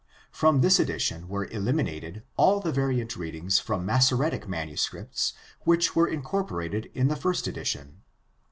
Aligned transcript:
From 0.31 0.61
this 0.61 0.79
edition 0.79 1.27
were 1.27 1.45
eliminated 1.45 2.23
all 2.35 2.59
the 2.59 2.71
variant 2.71 3.15
readings 3.15 3.59
from 3.59 3.85
Massoretic 3.85 4.47
manuscripts 4.47 5.33
which 5.59 5.95
were 5.95 6.07
incorporated 6.07 6.89
in 6.95 7.07
the 7.07 7.15
first 7.15 7.45
edition. 7.45 8.01